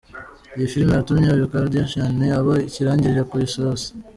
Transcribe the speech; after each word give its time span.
Iyi 0.55 0.67
filimi 0.71 0.93
yatumye 0.95 1.27
uyu 1.31 1.51
Kardashian 1.51 2.15
aba 2.39 2.53
ikirangirire 2.67 3.21
ku 3.29 3.33
isi 3.45 3.57
yose. 3.65 3.87